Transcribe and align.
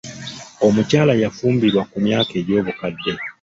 Omukyala 0.67 1.13
yafunbirwa 1.21 1.81
ku 1.91 1.97
myaka 2.05 2.31
egy'obukadde. 2.41 3.13